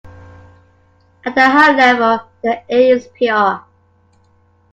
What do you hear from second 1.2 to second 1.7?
At that